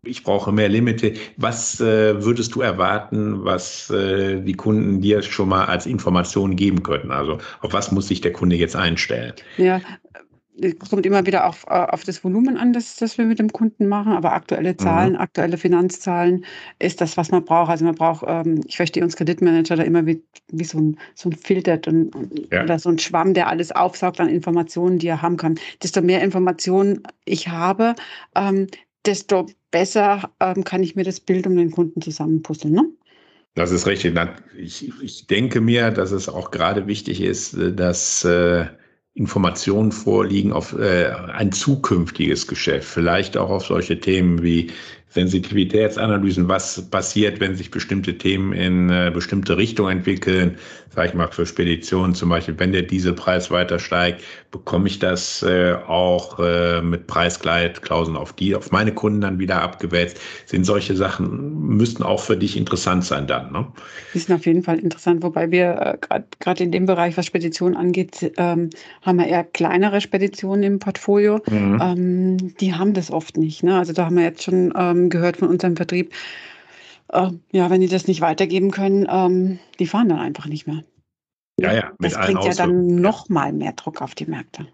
ich 0.04 0.22
brauche 0.22 0.52
mehr 0.52 0.68
Limite, 0.68 1.14
was 1.36 1.80
äh, 1.80 2.24
würdest 2.24 2.54
du 2.54 2.60
erwarten, 2.60 3.44
was 3.44 3.90
äh, 3.90 4.40
die 4.40 4.54
Kunden 4.54 5.00
dir 5.00 5.20
schon 5.22 5.48
mal 5.48 5.64
als 5.66 5.86
Information 5.86 6.54
geben 6.54 6.82
könnten? 6.84 7.10
Also 7.10 7.38
auf 7.60 7.72
was 7.72 7.90
muss 7.90 8.08
sich 8.08 8.20
der 8.20 8.32
Kunde 8.32 8.56
jetzt 8.56 8.76
einstellen? 8.76 9.34
Ja, 9.58 9.80
kommt 10.88 11.04
immer 11.04 11.26
wieder 11.26 11.46
auf, 11.46 11.64
äh, 11.68 11.72
auf 11.72 12.04
das 12.04 12.22
Volumen 12.22 12.56
an, 12.56 12.72
das, 12.72 12.96
das 12.96 13.18
wir 13.18 13.24
mit 13.24 13.38
dem 13.38 13.52
Kunden 13.52 13.88
machen, 13.88 14.12
aber 14.12 14.32
aktuelle 14.32 14.76
Zahlen, 14.76 15.14
mhm. 15.14 15.18
aktuelle 15.18 15.58
Finanzzahlen 15.58 16.44
ist 16.78 17.00
das, 17.00 17.16
was 17.16 17.30
man 17.30 17.44
braucht. 17.44 17.70
Also 17.70 17.84
man 17.84 17.94
braucht, 17.94 18.24
ähm, 18.26 18.60
ich 18.66 18.76
verstehe 18.76 19.02
uns 19.02 19.16
Kreditmanager 19.16 19.76
da 19.76 19.82
immer 19.82 20.06
wie, 20.06 20.22
wie 20.52 20.64
so, 20.64 20.78
ein, 20.78 20.98
so 21.14 21.28
ein 21.28 21.32
Filter 21.32 21.80
und, 21.88 22.12
ja. 22.52 22.62
oder 22.62 22.78
so 22.78 22.88
ein 22.88 22.98
Schwamm, 22.98 23.34
der 23.34 23.48
alles 23.48 23.72
aufsaugt 23.72 24.20
an 24.20 24.28
Informationen, 24.28 24.98
die 24.98 25.08
er 25.08 25.22
haben 25.22 25.36
kann. 25.36 25.58
Desto 25.82 26.02
mehr 26.02 26.22
Informationen 26.22 27.02
ich 27.24 27.48
habe, 27.48 27.94
ähm, 28.36 28.68
desto 29.04 29.46
besser 29.70 30.30
ähm, 30.40 30.62
kann 30.64 30.82
ich 30.82 30.94
mir 30.94 31.04
das 31.04 31.20
Bild 31.20 31.46
um 31.46 31.56
den 31.56 31.72
Kunden 31.72 32.00
zusammenpuzzeln. 32.00 32.74
Ne? 32.74 32.88
Das 33.54 33.70
ist 33.70 33.86
richtig. 33.86 34.14
Ich, 34.56 34.92
ich 35.02 35.26
denke 35.26 35.60
mir, 35.60 35.90
dass 35.90 36.10
es 36.12 36.28
auch 36.28 36.50
gerade 36.50 36.86
wichtig 36.86 37.20
ist, 37.20 37.54
äh, 37.54 37.72
dass 37.72 38.24
äh, 38.24 38.66
Informationen 39.14 39.92
vorliegen 39.92 40.52
auf 40.52 40.76
äh, 40.76 41.10
ein 41.10 41.52
zukünftiges 41.52 42.48
Geschäft, 42.48 42.88
vielleicht 42.88 43.36
auch 43.36 43.50
auf 43.50 43.66
solche 43.66 44.00
Themen 44.00 44.42
wie 44.42 44.72
Sensitivitätsanalysen, 45.14 46.48
was 46.48 46.90
passiert, 46.90 47.38
wenn 47.38 47.54
sich 47.54 47.70
bestimmte 47.70 48.18
Themen 48.18 48.52
in 48.52 48.90
äh, 48.90 49.12
bestimmte 49.14 49.56
Richtungen 49.56 49.98
entwickeln, 49.98 50.56
sage 50.92 51.08
ich 51.08 51.14
mal 51.14 51.28
für 51.28 51.46
Speditionen 51.46 52.14
zum 52.14 52.28
Beispiel, 52.30 52.58
wenn 52.58 52.72
der 52.72 52.82
Dieselpreis 52.82 53.50
weiter 53.50 53.78
steigt, 53.78 54.22
bekomme 54.50 54.88
ich 54.88 54.98
das 54.98 55.42
äh, 55.44 55.74
auch 55.86 56.38
äh, 56.40 56.82
mit 56.82 57.06
Preisgleitklauseln 57.06 58.16
auf 58.16 58.32
die, 58.32 58.56
auf 58.56 58.72
meine 58.72 58.92
Kunden 58.92 59.20
dann 59.20 59.38
wieder 59.38 59.62
abgewälzt. 59.62 60.20
Sind 60.46 60.64
solche 60.64 60.96
Sachen, 60.96 61.60
müssten 61.60 62.02
auch 62.02 62.20
für 62.20 62.36
dich 62.36 62.56
interessant 62.56 63.04
sein 63.04 63.28
dann, 63.28 63.52
ne? 63.52 63.66
Die 64.14 64.18
sind 64.18 64.34
auf 64.34 64.46
jeden 64.46 64.64
Fall 64.64 64.80
interessant, 64.80 65.22
wobei 65.22 65.50
wir 65.50 65.98
äh, 66.10 66.20
gerade 66.40 66.64
in 66.64 66.72
dem 66.72 66.86
Bereich, 66.86 67.16
was 67.16 67.26
Speditionen 67.26 67.76
angeht, 67.76 68.32
ähm, 68.36 68.70
haben 69.02 69.18
wir 69.18 69.26
eher 69.26 69.44
kleinere 69.44 70.00
Speditionen 70.00 70.64
im 70.64 70.78
Portfolio. 70.80 71.40
Mhm. 71.48 71.78
Ähm, 71.80 72.56
die 72.58 72.74
haben 72.74 72.94
das 72.94 73.12
oft 73.12 73.36
nicht. 73.36 73.62
Ne? 73.62 73.78
Also 73.78 73.92
da 73.92 74.06
haben 74.06 74.16
wir 74.16 74.24
jetzt 74.24 74.42
schon 74.42 74.72
ähm, 74.76 75.03
gehört 75.10 75.36
von 75.38 75.48
unserem 75.48 75.76
Vertrieb, 75.76 76.12
äh, 77.12 77.30
ja, 77.52 77.70
wenn 77.70 77.80
die 77.80 77.88
das 77.88 78.06
nicht 78.06 78.20
weitergeben 78.20 78.70
können, 78.70 79.06
ähm, 79.08 79.58
die 79.78 79.86
fahren 79.86 80.08
dann 80.08 80.18
einfach 80.18 80.46
nicht 80.46 80.66
mehr. 80.66 80.84
Ja, 81.60 81.72
ja, 81.72 81.92
mit 81.98 82.12
das 82.12 82.20
bringt 82.20 82.44
ja 82.44 82.54
dann 82.54 82.86
noch 82.86 83.28
mal 83.28 83.52
mehr 83.52 83.72
Druck 83.72 84.02
auf 84.02 84.14
die 84.14 84.26
Märkte. 84.26 84.66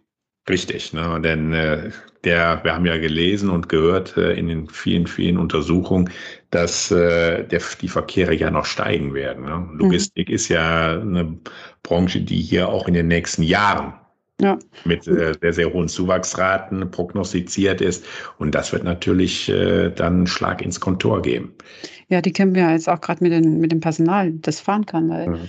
Richtig, 0.48 0.92
ne? 0.92 1.20
denn 1.22 1.52
äh, 1.52 1.90
der, 2.24 2.64
wir 2.64 2.74
haben 2.74 2.86
ja 2.86 2.96
gelesen 2.96 3.50
und 3.50 3.68
gehört 3.68 4.16
äh, 4.16 4.32
in 4.32 4.48
den 4.48 4.68
vielen, 4.68 5.06
vielen 5.06 5.36
Untersuchungen, 5.36 6.10
dass 6.50 6.90
äh, 6.90 7.44
der, 7.44 7.60
die 7.80 7.88
Verkehre 7.88 8.34
ja 8.34 8.50
noch 8.50 8.64
steigen 8.64 9.14
werden. 9.14 9.44
Ne? 9.44 9.68
Logistik 9.74 10.28
mhm. 10.28 10.34
ist 10.34 10.48
ja 10.48 10.98
eine 10.98 11.38
Branche, 11.82 12.22
die 12.22 12.40
hier 12.40 12.68
auch 12.68 12.88
in 12.88 12.94
den 12.94 13.08
nächsten 13.08 13.42
Jahren 13.42 13.92
ja. 14.40 14.58
mit 14.84 15.06
äh, 15.06 15.34
sehr, 15.40 15.52
sehr 15.52 15.72
hohen 15.72 15.88
Zuwachsraten 15.88 16.90
prognostiziert 16.90 17.80
ist. 17.80 18.04
Und 18.38 18.54
das 18.54 18.72
wird 18.72 18.84
natürlich 18.84 19.48
äh, 19.48 19.90
dann 19.90 20.14
einen 20.14 20.26
Schlag 20.26 20.62
ins 20.62 20.80
Kontor 20.80 21.22
geben. 21.22 21.54
Ja, 22.08 22.20
die 22.20 22.32
kennen 22.32 22.54
wir 22.54 22.70
jetzt 22.70 22.88
auch 22.88 23.00
gerade 23.00 23.22
mit, 23.22 23.44
mit 23.44 23.70
dem 23.70 23.80
Personal, 23.80 24.32
das 24.32 24.60
fahren 24.60 24.84
kann, 24.84 25.08
weil 25.08 25.28
mhm. 25.28 25.48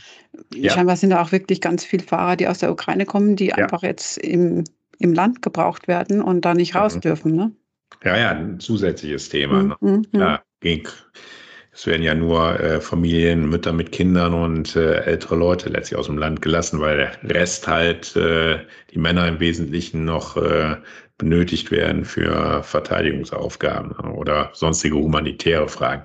ja. 0.53 0.71
scheinbar 0.71 0.95
sind 0.95 1.09
da 1.09 1.21
auch 1.21 1.31
wirklich 1.31 1.59
ganz 1.59 1.83
viele 1.83 2.03
Fahrer, 2.03 2.35
die 2.35 2.47
aus 2.47 2.59
der 2.59 2.71
Ukraine 2.71 3.05
kommen, 3.05 3.35
die 3.35 3.47
ja. 3.47 3.55
einfach 3.55 3.81
jetzt 3.81 4.17
im, 4.19 4.63
im 4.99 5.13
Land 5.13 5.41
gebraucht 5.41 5.87
werden 5.87 6.21
und 6.21 6.45
da 6.45 6.53
nicht 6.53 6.75
raus 6.75 6.95
mhm. 6.95 7.01
dürfen. 7.01 7.35
Ne? 7.35 7.51
Ja, 8.03 8.17
ja, 8.17 8.29
ein 8.31 8.59
zusätzliches 8.59 9.29
Thema. 9.29 9.63
Mhm. 9.63 9.69
Ne? 9.81 10.01
Mhm. 10.11 10.19
Ja, 10.19 10.41
ging 10.59 10.87
es 11.73 11.87
werden 11.87 12.03
ja 12.03 12.13
nur 12.13 12.59
äh, 12.59 12.81
Familien, 12.81 13.49
Mütter 13.49 13.71
mit 13.71 13.91
Kindern 13.91 14.33
und 14.33 14.75
äh, 14.75 15.03
ältere 15.03 15.35
Leute 15.35 15.69
letztlich 15.69 15.97
aus 15.97 16.07
dem 16.07 16.17
Land 16.17 16.41
gelassen, 16.41 16.81
weil 16.81 16.97
der 16.97 17.11
Rest 17.23 17.67
halt, 17.67 18.15
äh, 18.15 18.59
die 18.93 18.99
Männer 18.99 19.27
im 19.27 19.39
Wesentlichen 19.39 20.03
noch 20.03 20.35
äh, 20.35 20.75
benötigt 21.17 21.71
werden 21.71 22.03
für 22.03 22.61
Verteidigungsaufgaben 22.63 23.91
oder 23.91 24.49
sonstige 24.53 24.95
humanitäre 24.95 25.69
Fragen. 25.69 26.03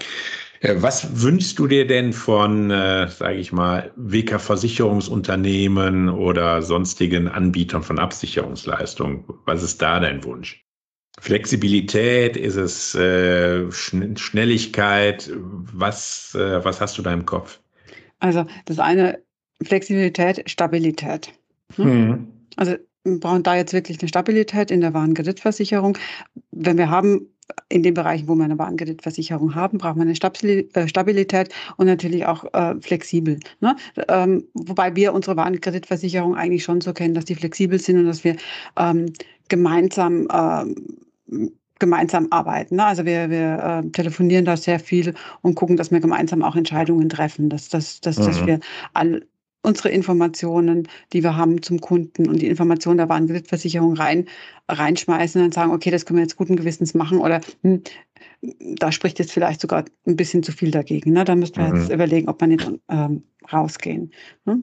Äh, 0.60 0.76
was 0.78 1.22
wünschst 1.22 1.58
du 1.58 1.66
dir 1.66 1.86
denn 1.86 2.12
von, 2.12 2.70
äh, 2.70 3.08
sage 3.08 3.38
ich 3.38 3.52
mal, 3.52 3.92
WK-Versicherungsunternehmen 3.96 6.08
oder 6.08 6.62
sonstigen 6.62 7.28
Anbietern 7.28 7.82
von 7.82 7.98
Absicherungsleistungen? 7.98 9.24
Was 9.46 9.62
ist 9.62 9.82
da 9.82 10.00
dein 10.00 10.24
Wunsch? 10.24 10.65
Flexibilität? 11.20 12.36
Ist 12.36 12.56
es 12.56 12.94
äh, 12.94 13.70
Schnelligkeit? 13.70 15.30
Was, 15.34 16.34
äh, 16.34 16.64
was 16.64 16.80
hast 16.80 16.98
du 16.98 17.02
da 17.02 17.12
im 17.12 17.26
Kopf? 17.26 17.60
Also 18.20 18.44
das 18.66 18.78
eine 18.78 19.18
Flexibilität, 19.62 20.48
Stabilität. 20.48 21.32
Hm? 21.76 22.08
Mhm. 22.08 22.26
Also 22.56 22.76
wir 23.04 23.20
brauchen 23.20 23.42
da 23.42 23.56
jetzt 23.56 23.72
wirklich 23.72 24.00
eine 24.00 24.08
Stabilität 24.08 24.70
in 24.70 24.80
der 24.80 24.92
Warenkreditversicherung. 24.92 25.96
Wenn 26.50 26.76
wir 26.76 26.90
haben, 26.90 27.28
in 27.68 27.84
den 27.84 27.94
Bereichen, 27.94 28.26
wo 28.26 28.34
wir 28.34 28.44
eine 28.44 28.58
Warenkreditversicherung 28.58 29.54
haben, 29.54 29.78
braucht 29.78 29.96
man 29.96 30.08
eine 30.08 30.68
äh, 30.74 30.88
Stabilität 30.88 31.48
und 31.76 31.86
natürlich 31.86 32.26
auch 32.26 32.44
äh, 32.52 32.74
flexibel. 32.80 33.38
Ne? 33.60 33.76
Ähm, 34.08 34.44
wobei 34.54 34.96
wir 34.96 35.12
unsere 35.14 35.36
Warenkreditversicherung 35.36 36.34
eigentlich 36.34 36.64
schon 36.64 36.80
so 36.80 36.92
kennen, 36.92 37.14
dass 37.14 37.24
die 37.24 37.36
flexibel 37.36 37.78
sind 37.78 37.98
und 37.98 38.06
dass 38.06 38.24
wir 38.24 38.36
ähm, 38.76 39.12
gemeinsam 39.48 40.26
ähm, 40.32 41.05
gemeinsam 41.78 42.28
arbeiten. 42.30 42.76
Ne? 42.76 42.84
Also 42.84 43.04
wir, 43.04 43.30
wir 43.30 43.82
äh, 43.84 43.90
telefonieren 43.90 44.44
da 44.44 44.56
sehr 44.56 44.80
viel 44.80 45.14
und 45.42 45.54
gucken, 45.54 45.76
dass 45.76 45.90
wir 45.90 46.00
gemeinsam 46.00 46.42
auch 46.42 46.56
Entscheidungen 46.56 47.08
treffen, 47.08 47.50
dass, 47.50 47.68
dass, 47.68 48.00
dass, 48.00 48.18
mhm. 48.18 48.24
dass 48.24 48.46
wir 48.46 48.60
all 48.94 49.22
unsere 49.62 49.88
Informationen, 49.88 50.88
die 51.12 51.24
wir 51.24 51.36
haben 51.36 51.60
zum 51.60 51.80
Kunden 51.80 52.28
und 52.28 52.40
die 52.40 52.46
Informationen 52.46 52.98
der 52.98 53.08
Warenkreditversicherung 53.08 53.94
rein, 53.94 54.26
reinschmeißen 54.68 55.42
und 55.42 55.52
sagen, 55.52 55.72
okay, 55.72 55.90
das 55.90 56.06
können 56.06 56.18
wir 56.18 56.22
jetzt 56.22 56.36
guten 56.36 56.56
Gewissens 56.56 56.94
machen 56.94 57.18
oder 57.18 57.40
hm, 57.62 57.82
da 58.76 58.92
spricht 58.92 59.18
jetzt 59.18 59.32
vielleicht 59.32 59.60
sogar 59.60 59.84
ein 60.06 60.16
bisschen 60.16 60.44
zu 60.44 60.52
viel 60.52 60.70
dagegen. 60.70 61.12
Ne? 61.12 61.24
Da 61.24 61.34
müssten 61.34 61.58
wir 61.58 61.68
mhm. 61.68 61.80
jetzt 61.80 61.92
überlegen, 61.92 62.28
ob 62.28 62.40
wir 62.40 62.46
nicht 62.46 62.70
ähm, 62.88 63.24
rausgehen. 63.52 64.12
Ne? 64.44 64.62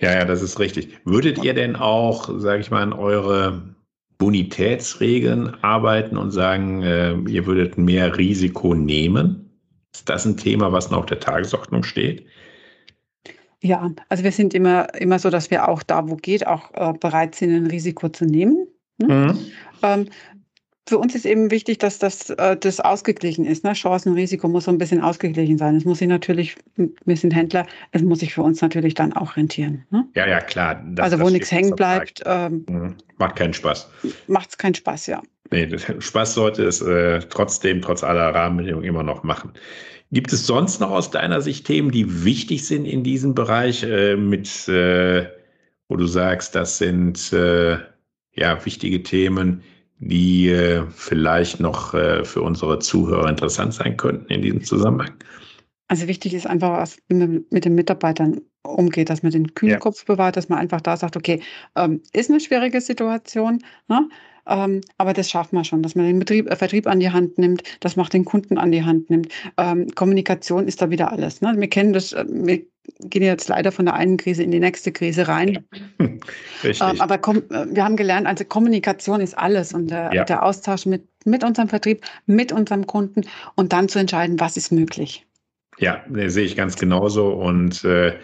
Ja, 0.00 0.14
ja, 0.14 0.24
das 0.24 0.40
ist 0.40 0.58
richtig. 0.58 0.98
Würdet 1.04 1.44
ihr 1.44 1.52
denn 1.52 1.76
auch, 1.76 2.30
sage 2.40 2.60
ich 2.60 2.70
mal, 2.70 2.82
in 2.82 2.94
eure 2.94 3.74
Bonitätsregeln 4.20 5.56
arbeiten 5.62 6.18
und 6.18 6.30
sagen, 6.30 6.82
äh, 6.82 7.14
ihr 7.26 7.46
würdet 7.46 7.78
mehr 7.78 8.18
Risiko 8.18 8.74
nehmen? 8.74 9.50
Ist 9.92 10.08
das 10.08 10.26
ein 10.26 10.36
Thema, 10.36 10.72
was 10.72 10.90
noch 10.90 10.98
auf 10.98 11.06
der 11.06 11.20
Tagesordnung 11.20 11.82
steht? 11.82 12.26
Ja, 13.62 13.90
also 14.10 14.22
wir 14.22 14.30
sind 14.30 14.52
immer, 14.54 14.94
immer 14.94 15.18
so, 15.18 15.30
dass 15.30 15.50
wir 15.50 15.68
auch 15.68 15.82
da, 15.82 16.08
wo 16.08 16.16
geht, 16.16 16.46
auch 16.46 16.70
äh, 16.74 16.92
bereit 16.98 17.34
sind, 17.34 17.54
ein 17.54 17.66
Risiko 17.66 18.10
zu 18.10 18.26
nehmen. 18.26 18.66
Ne? 18.98 19.08
Mhm. 19.08 19.38
Ähm, 19.82 20.06
für 20.88 20.98
uns 20.98 21.14
ist 21.14 21.26
eben 21.26 21.50
wichtig, 21.50 21.78
dass 21.78 21.98
das, 21.98 22.30
äh, 22.30 22.56
das 22.56 22.80
ausgeglichen 22.80 23.44
ist. 23.44 23.64
Ne? 23.64 23.74
Chancen, 23.74 24.14
Risiko 24.14 24.48
muss 24.48 24.64
so 24.64 24.70
ein 24.70 24.78
bisschen 24.78 25.00
ausgeglichen 25.00 25.58
sein. 25.58 25.76
Es 25.76 25.84
muss 25.84 25.98
sich 25.98 26.08
natürlich, 26.08 26.56
wir 26.76 27.16
sind 27.16 27.34
Händler, 27.34 27.66
es 27.92 28.02
muss 28.02 28.20
sich 28.20 28.34
für 28.34 28.42
uns 28.42 28.60
natürlich 28.60 28.94
dann 28.94 29.12
auch 29.12 29.36
rentieren. 29.36 29.84
Ne? 29.90 30.06
Ja, 30.14 30.26
ja, 30.26 30.40
klar. 30.40 30.82
Das, 30.94 31.12
also 31.12 31.24
wo 31.24 31.30
nichts 31.30 31.52
hängen 31.52 31.76
bleibt. 31.76 32.22
Ähm, 32.26 32.64
mhm. 32.68 32.94
Macht 33.18 33.36
keinen 33.36 33.52
Spaß. 33.52 33.88
Macht 34.26 34.50
es 34.50 34.58
keinen 34.58 34.74
Spaß, 34.74 35.06
ja. 35.06 35.22
Nee, 35.52 35.68
Spaß 35.98 36.34
sollte 36.34 36.64
es 36.64 36.80
äh, 36.80 37.20
trotzdem, 37.28 37.82
trotz 37.82 38.04
aller 38.04 38.34
Rahmenbedingungen 38.34 38.86
immer 38.86 39.02
noch 39.02 39.22
machen. 39.22 39.52
Gibt 40.12 40.32
es 40.32 40.46
sonst 40.46 40.80
noch 40.80 40.90
aus 40.90 41.10
deiner 41.10 41.40
Sicht 41.40 41.66
Themen, 41.66 41.90
die 41.90 42.24
wichtig 42.24 42.66
sind 42.66 42.84
in 42.84 43.04
diesem 43.04 43.34
Bereich, 43.34 43.82
äh, 43.82 44.16
mit, 44.16 44.68
äh, 44.68 45.28
wo 45.88 45.96
du 45.96 46.06
sagst, 46.06 46.54
das 46.54 46.78
sind 46.78 47.32
äh, 47.32 47.78
ja 48.32 48.64
wichtige 48.64 49.02
Themen, 49.02 49.62
die 50.00 50.48
äh, 50.48 50.84
vielleicht 50.90 51.60
noch 51.60 51.94
äh, 51.94 52.24
für 52.24 52.42
unsere 52.42 52.78
Zuhörer 52.78 53.28
interessant 53.28 53.74
sein 53.74 53.96
könnten 53.96 54.32
in 54.32 54.42
diesem 54.42 54.64
Zusammenhang? 54.64 55.12
Also 55.88 56.06
wichtig 56.08 56.34
ist 56.34 56.46
einfach, 56.46 56.78
was 56.78 56.98
mit 57.08 57.64
den 57.64 57.74
Mitarbeitern 57.74 58.40
umgeht, 58.62 59.10
dass 59.10 59.22
man 59.22 59.32
den 59.32 59.54
kühlen 59.54 59.72
ja. 59.72 59.78
Kopf 59.78 60.04
bewahrt, 60.04 60.36
dass 60.36 60.48
man 60.48 60.58
einfach 60.58 60.80
da 60.80 60.96
sagt, 60.96 61.16
okay, 61.16 61.42
ähm, 61.76 62.00
ist 62.12 62.30
eine 62.30 62.40
schwierige 62.40 62.80
Situation, 62.80 63.58
ne? 63.88 64.08
ähm, 64.46 64.80
aber 64.98 65.12
das 65.12 65.28
schafft 65.28 65.52
man 65.52 65.64
schon, 65.64 65.82
dass 65.82 65.94
man 65.94 66.06
den 66.06 66.18
Betrieb, 66.18 66.50
äh, 66.50 66.56
Vertrieb 66.56 66.86
an 66.86 67.00
die 67.00 67.10
Hand 67.10 67.38
nimmt, 67.38 67.62
dass 67.80 67.96
man 67.96 68.06
den 68.06 68.24
Kunden 68.24 68.56
an 68.56 68.72
die 68.72 68.84
Hand 68.84 69.10
nimmt. 69.10 69.28
Ähm, 69.56 69.88
Kommunikation 69.94 70.66
ist 70.66 70.80
da 70.80 70.90
wieder 70.90 71.12
alles. 71.12 71.40
Ne? 71.40 71.54
Wir 71.56 71.68
kennen 71.68 71.92
das, 71.92 72.12
äh, 72.12 72.24
wir 72.28 72.62
gehen 73.00 73.22
jetzt 73.22 73.48
leider 73.48 73.72
von 73.72 73.86
der 73.86 73.94
einen 73.94 74.16
Krise 74.16 74.42
in 74.42 74.50
die 74.50 74.60
nächste 74.60 74.92
Krise 74.92 75.28
rein. 75.28 75.64
Richtig. 76.64 76.80
Ähm, 76.80 77.00
aber 77.00 77.16
äh, 77.16 77.66
wir 77.70 77.84
haben 77.84 77.96
gelernt, 77.96 78.26
also 78.26 78.44
Kommunikation 78.44 79.20
ist 79.20 79.36
alles 79.36 79.72
und 79.72 79.90
der, 79.90 80.12
ja. 80.12 80.24
der 80.24 80.44
Austausch 80.44 80.86
mit, 80.86 81.04
mit 81.24 81.44
unserem 81.44 81.68
Vertrieb, 81.68 82.04
mit 82.26 82.52
unserem 82.52 82.86
Kunden 82.86 83.22
und 83.54 83.72
dann 83.72 83.88
zu 83.88 83.98
entscheiden, 83.98 84.40
was 84.40 84.56
ist 84.56 84.72
möglich. 84.72 85.26
Ja, 85.78 86.02
sehe 86.26 86.44
ich 86.44 86.56
ganz 86.56 86.76
genauso 86.76 87.28
und 87.28 87.84
äh, 87.84 88.14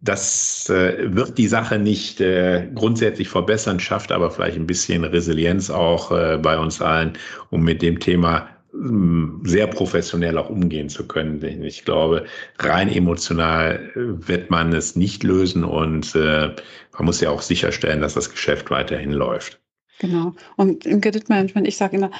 das 0.00 0.68
äh, 0.70 1.14
wird 1.14 1.38
die 1.38 1.48
Sache 1.48 1.78
nicht 1.78 2.20
äh, 2.20 2.68
grundsätzlich 2.74 3.28
verbessern, 3.28 3.80
schafft 3.80 4.12
aber 4.12 4.30
vielleicht 4.30 4.56
ein 4.56 4.66
bisschen 4.66 5.04
Resilienz 5.04 5.70
auch 5.70 6.12
äh, 6.12 6.38
bei 6.38 6.58
uns 6.58 6.80
allen, 6.80 7.14
um 7.50 7.64
mit 7.64 7.82
dem 7.82 7.98
Thema 7.98 8.48
sehr 8.72 9.66
professionell 9.66 10.36
auch 10.38 10.50
umgehen 10.50 10.88
zu 10.88 11.06
können. 11.06 11.40
Denn 11.40 11.62
ich 11.64 11.84
glaube, 11.84 12.26
rein 12.58 12.88
emotional 12.88 13.90
äh, 13.94 14.28
wird 14.28 14.50
man 14.50 14.72
es 14.72 14.94
nicht 14.94 15.22
lösen 15.22 15.64
und 15.64 16.14
äh, 16.14 16.54
man 16.92 17.04
muss 17.04 17.20
ja 17.20 17.30
auch 17.30 17.42
sicherstellen, 17.42 18.00
dass 18.00 18.14
das 18.14 18.30
Geschäft 18.30 18.70
weiterhin 18.70 19.12
läuft. 19.12 19.60
Genau. 20.00 20.34
Und 20.56 20.86
im 20.86 21.00
Kreditmanagement, 21.00 21.66
ich 21.66 21.76
sage 21.76 21.96
immer, 21.96 22.10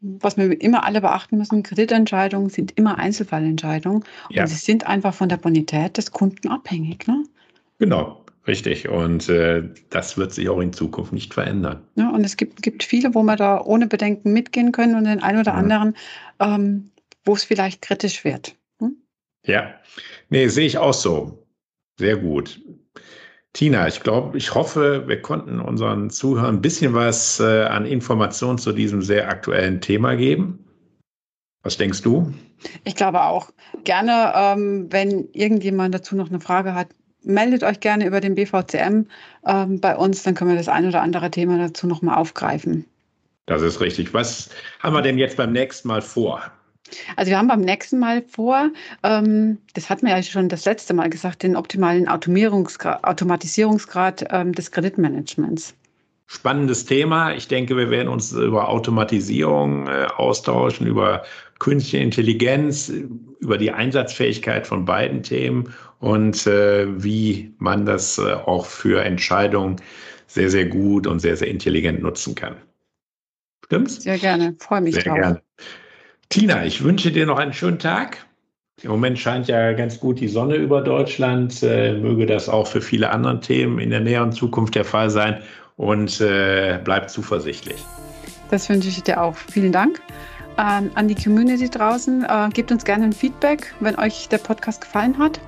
was 0.00 0.36
wir 0.36 0.60
immer 0.60 0.84
alle 0.84 1.00
beachten 1.00 1.38
müssen, 1.38 1.62
Kreditentscheidungen 1.62 2.50
sind 2.50 2.72
immer 2.76 2.98
Einzelfallentscheidungen 2.98 4.04
ja. 4.30 4.42
und 4.42 4.48
sie 4.48 4.56
sind 4.56 4.86
einfach 4.86 5.14
von 5.14 5.28
der 5.28 5.36
Bonität 5.36 5.96
des 5.96 6.10
Kunden 6.10 6.48
abhängig. 6.48 7.06
Ne? 7.06 7.24
Genau, 7.78 8.21
richtig. 8.46 8.88
Und 8.88 9.28
äh, 9.28 9.62
das 9.90 10.16
wird 10.16 10.32
sich 10.32 10.48
auch 10.48 10.60
in 10.60 10.72
Zukunft 10.72 11.12
nicht 11.12 11.34
verändern. 11.34 11.82
Ja, 11.96 12.10
und 12.10 12.24
es 12.24 12.36
gibt, 12.36 12.62
gibt 12.62 12.82
viele, 12.82 13.14
wo 13.14 13.22
wir 13.22 13.36
da 13.36 13.60
ohne 13.60 13.86
Bedenken 13.86 14.32
mitgehen 14.32 14.72
können 14.72 14.96
und 14.96 15.04
den 15.04 15.22
einen 15.22 15.40
oder 15.40 15.52
mhm. 15.52 15.58
anderen, 15.58 15.96
ähm, 16.40 16.90
wo 17.24 17.34
es 17.34 17.44
vielleicht 17.44 17.82
kritisch 17.82 18.24
wird. 18.24 18.56
Hm? 18.80 18.96
Ja, 19.46 19.74
nee, 20.30 20.48
sehe 20.48 20.66
ich 20.66 20.78
auch 20.78 20.94
so. 20.94 21.46
Sehr 21.98 22.16
gut. 22.16 22.60
Tina, 23.52 23.86
ich 23.86 24.00
glaube, 24.00 24.38
ich 24.38 24.54
hoffe, 24.54 25.06
wir 25.06 25.20
konnten 25.20 25.60
unseren 25.60 26.08
Zuhörern 26.08 26.56
ein 26.56 26.62
bisschen 26.62 26.94
was 26.94 27.38
äh, 27.38 27.64
an 27.64 27.84
Informationen 27.84 28.56
zu 28.56 28.72
diesem 28.72 29.02
sehr 29.02 29.28
aktuellen 29.28 29.80
Thema 29.82 30.16
geben. 30.16 30.64
Was 31.62 31.76
denkst 31.76 32.02
du? 32.02 32.32
Ich 32.84 32.96
glaube 32.96 33.22
auch. 33.22 33.50
Gerne, 33.84 34.32
ähm, 34.34 34.86
wenn 34.90 35.28
irgendjemand 35.32 35.94
dazu 35.94 36.16
noch 36.16 36.30
eine 36.30 36.40
Frage 36.40 36.74
hat, 36.74 36.88
meldet 37.24 37.62
euch 37.62 37.80
gerne 37.80 38.06
über 38.06 38.20
den 38.20 38.34
BVCM 38.34 39.06
ähm, 39.46 39.80
bei 39.80 39.96
uns, 39.96 40.22
dann 40.22 40.34
können 40.34 40.50
wir 40.50 40.56
das 40.56 40.68
ein 40.68 40.86
oder 40.86 41.02
andere 41.02 41.30
Thema 41.30 41.58
dazu 41.58 41.86
nochmal 41.86 42.16
aufgreifen. 42.16 42.86
Das 43.46 43.62
ist 43.62 43.80
richtig. 43.80 44.12
Was 44.14 44.50
haben 44.80 44.94
wir 44.94 45.02
denn 45.02 45.18
jetzt 45.18 45.36
beim 45.36 45.52
nächsten 45.52 45.88
Mal 45.88 46.02
vor? 46.02 46.42
Also 47.16 47.30
wir 47.30 47.38
haben 47.38 47.48
beim 47.48 47.62
nächsten 47.62 47.98
Mal 47.98 48.22
vor, 48.22 48.70
ähm, 49.02 49.58
das 49.74 49.90
hatten 49.90 50.06
wir 50.06 50.16
ja 50.16 50.22
schon 50.22 50.48
das 50.48 50.64
letzte 50.64 50.94
Mal 50.94 51.10
gesagt, 51.10 51.42
den 51.42 51.56
optimalen 51.56 52.06
Automatisierungsgrad 52.08 54.26
ähm, 54.30 54.52
des 54.52 54.70
Kreditmanagements. 54.70 55.74
Spannendes 56.26 56.86
Thema. 56.86 57.34
Ich 57.34 57.48
denke, 57.48 57.76
wir 57.76 57.90
werden 57.90 58.08
uns 58.08 58.32
über 58.32 58.68
Automatisierung 58.68 59.86
äh, 59.86 60.06
austauschen, 60.16 60.86
über 60.86 61.24
künstliche 61.62 61.98
Intelligenz, 61.98 62.92
über 63.38 63.56
die 63.56 63.70
Einsatzfähigkeit 63.70 64.66
von 64.66 64.84
beiden 64.84 65.22
Themen 65.22 65.72
und 66.00 66.44
äh, 66.48 66.86
wie 67.00 67.54
man 67.58 67.86
das 67.86 68.18
äh, 68.18 68.32
auch 68.32 68.66
für 68.66 69.04
Entscheidungen 69.04 69.76
sehr, 70.26 70.50
sehr 70.50 70.66
gut 70.66 71.06
und 71.06 71.20
sehr, 71.20 71.36
sehr 71.36 71.46
intelligent 71.46 72.02
nutzen 72.02 72.34
kann. 72.34 72.56
Stimmt's? 73.64 74.02
Sehr 74.02 74.18
gerne. 74.18 74.56
Freue 74.58 74.80
mich 74.80 74.96
sehr 74.96 75.04
drauf. 75.04 75.14
Gerne. 75.14 75.42
Tina, 76.30 76.66
ich 76.66 76.82
wünsche 76.82 77.12
dir 77.12 77.26
noch 77.26 77.38
einen 77.38 77.52
schönen 77.52 77.78
Tag. 77.78 78.26
Im 78.82 78.90
Moment 78.90 79.20
scheint 79.20 79.46
ja 79.46 79.72
ganz 79.72 80.00
gut 80.00 80.18
die 80.18 80.26
Sonne 80.26 80.56
über 80.56 80.80
Deutschland. 80.80 81.62
Äh, 81.62 81.92
möge 81.92 82.26
das 82.26 82.48
auch 82.48 82.66
für 82.66 82.80
viele 82.80 83.10
andere 83.10 83.38
Themen 83.38 83.78
in 83.78 83.90
der 83.90 84.00
näheren 84.00 84.32
Zukunft 84.32 84.74
der 84.74 84.84
Fall 84.84 85.10
sein. 85.10 85.40
und 85.76 86.20
äh, 86.20 86.80
bleib 86.82 87.08
zuversichtlich. 87.08 87.82
Das 88.50 88.68
wünsche 88.68 88.88
ich 88.88 89.00
dir 89.02 89.22
auch. 89.22 89.36
Vielen 89.36 89.70
Dank. 89.72 90.00
Ähm, 90.58 90.90
an 90.94 91.08
die 91.08 91.14
Community 91.14 91.68
draußen, 91.68 92.24
äh, 92.24 92.48
gebt 92.52 92.70
uns 92.72 92.84
gerne 92.84 93.04
ein 93.04 93.12
Feedback, 93.12 93.74
wenn 93.80 93.98
euch 93.98 94.28
der 94.28 94.38
Podcast 94.38 94.80
gefallen 94.80 95.18
hat, 95.18 95.40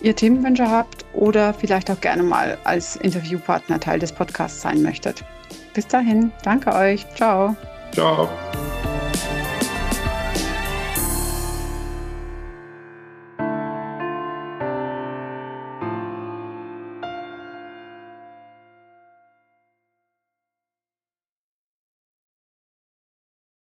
ihr 0.00 0.16
Themenwünsche 0.16 0.68
habt 0.68 1.04
oder 1.12 1.54
vielleicht 1.54 1.90
auch 1.90 2.00
gerne 2.00 2.22
mal 2.22 2.58
als 2.64 2.96
Interviewpartner 2.96 3.78
Teil 3.78 3.98
des 3.98 4.12
Podcasts 4.12 4.60
sein 4.60 4.82
möchtet. 4.82 5.24
Bis 5.74 5.86
dahin, 5.86 6.32
danke 6.42 6.74
euch. 6.74 7.06
Ciao. 7.14 7.56
Ciao. 7.92 8.28